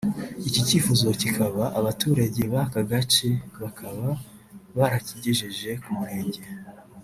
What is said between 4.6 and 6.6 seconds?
barakigejeje ku murenge